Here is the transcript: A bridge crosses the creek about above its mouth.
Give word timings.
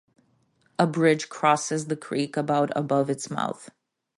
A 0.79 0.87
bridge 0.87 1.29
crosses 1.29 1.85
the 1.85 1.95
creek 1.95 2.35
about 2.35 2.75
above 2.75 3.07
its 3.11 3.29
mouth. 3.29 3.69